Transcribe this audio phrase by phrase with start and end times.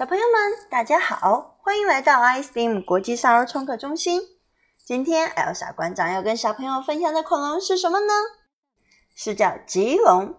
[0.00, 4.22] 小朋友们，大家好，欢迎来到 iSteam 国际少儿创客中心。
[4.82, 8.14] 今天，Elsa 馆长要跟小朋友分享的恐龙是什么呢？
[9.14, 10.36] 是叫棘龙。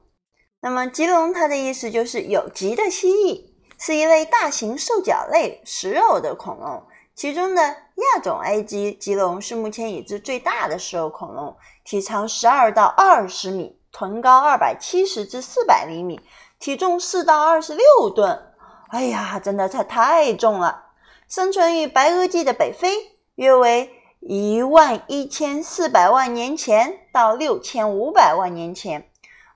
[0.62, 6.84] 那么，棘龙它的意思就是有棘的蜥蜴，是一类大型兽脚类食肉的恐龙。
[7.14, 11.56] 其中的亚种 A 级棘龙是目前已知最大的食肉恐龙，
[11.86, 16.20] 体长十二到二十米，臀高二百七十至四百厘米，
[16.58, 18.48] 体重四到二十六吨。
[18.92, 20.88] 哎呀，真的它太重了！
[21.26, 22.90] 生存于白垩纪的北非，
[23.36, 23.90] 约为
[24.20, 29.10] 一万一千四百万年前到六千五百万年前。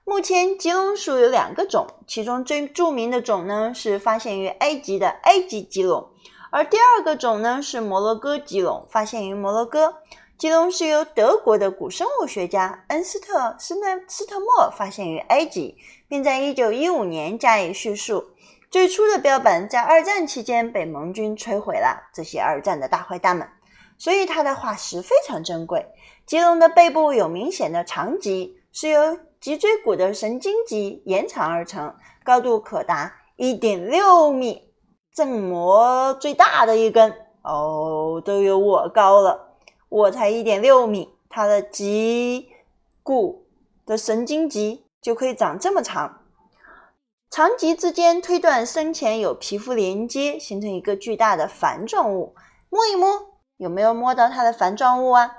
[0.06, 6.08] 目前棘龙属有两个种，其中最著名的种呢是发现于埃及的埃及棘龙，
[6.50, 9.96] 而第二个种呢是摩洛哥棘龙，发现于摩洛哥。
[10.38, 15.76] 棘龙是由德国的古生物学家恩斯特施奈斯特莫发现于埃及，
[16.08, 18.24] 并在一九一五年加以叙述。
[18.68, 23.48] 最初的标本在二战期间被盟军摧毁了，这些二战的大坏蛋们，
[23.96, 25.86] 所以它的化石非常珍贵。
[26.26, 34.74] 棘龙的背部有明显的长棘，是由脊椎骨的神经棘延长而成，高度可达一点六米，
[35.14, 39.56] 正模最大的一根哦，都有我高了，
[39.88, 42.48] 我才一点六米，它的脊
[43.04, 43.46] 骨
[43.86, 46.25] 的神经棘就可以长这么长。
[47.28, 52.34] 长棘之间推断生前有皮肤连接，形成一个巨大的繁状物。
[52.70, 53.08] 摸一摸，
[53.58, 55.30] 有没有摸到它的繁状物啊？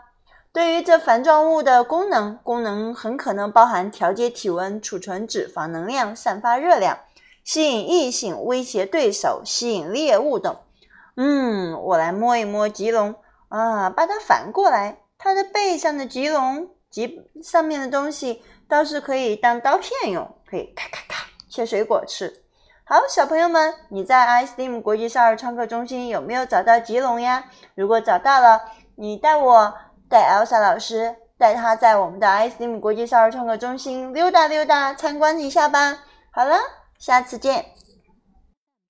[0.54, 7.00] 对于这繁状物的功能，功能很可能包含调节体温、储存脂肪能量、散发热量、
[7.44, 10.56] 吸引异性、威胁对手、吸引猎物等。
[11.16, 13.16] 嗯，我来摸一摸棘龙
[13.50, 21.07] 啊，把它反过来，它的背上的棘龙棘上面的东西倒是可以当刀片用，可以咔咔。
[21.58, 22.44] 切水果吃，
[22.84, 27.46] 好，小朋友们，你在 iSteam 国际少儿创客中心有没有找到吉龙呀？
[27.74, 28.62] 如果找到了，
[28.94, 29.74] 你带我
[30.08, 35.98] 带 Elsa 老师带他在我们的 iSteam 国际少儿创客中心溜达溜达，参观一下吧。
[36.30, 36.60] 好了，
[37.00, 37.66] 下次见。